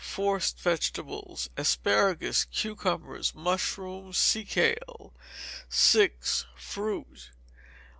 [0.03, 1.47] Forced Vegetables.
[1.55, 5.13] Asparagus, cucumbers, mushrooms, sea kale.
[5.69, 6.09] vi.
[6.55, 7.29] Fruit.